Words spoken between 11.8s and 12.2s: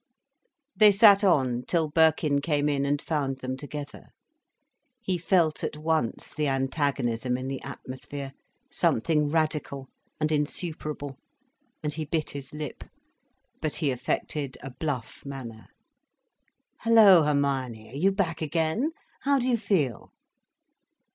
and he